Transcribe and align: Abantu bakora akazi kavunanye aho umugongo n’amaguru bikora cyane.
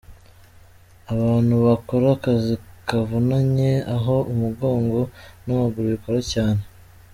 Abantu 1.13 1.53
bakora 1.65 2.05
akazi 2.15 2.53
kavunanye 2.87 3.71
aho 3.95 4.15
umugongo 4.33 4.99
n’amaguru 5.45 5.85
bikora 5.95 6.19
cyane. 6.33 6.61